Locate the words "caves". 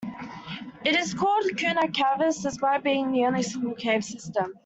1.89-2.41